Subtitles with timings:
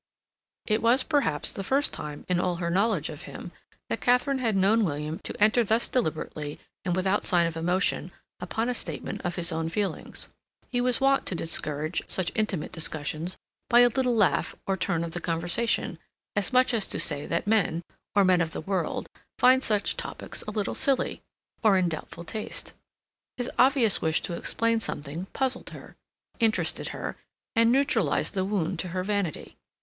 [0.65, 3.51] It was, perhaps, the first time in all her knowledge of him
[3.87, 8.73] that Katharine had known William enter thus deliberately and without sign of emotion upon a
[8.73, 10.29] statement of his own feelings.
[10.69, 13.37] He was wont to discourage such intimate discussions
[13.69, 15.99] by a little laugh or turn of the conversation,
[16.35, 17.83] as much as to say that men,
[18.15, 19.07] or men of the world,
[19.37, 21.21] find such topics a little silly,
[21.63, 22.73] or in doubtful taste.
[23.37, 25.95] His obvious wish to explain something puzzled her,
[26.39, 27.17] interested her,
[27.55, 29.57] and neutralized the wound to her vanity.